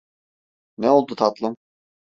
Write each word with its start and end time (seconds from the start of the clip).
Ne 0.77 0.89
oldu 0.89 1.15
tatlım? 1.15 1.55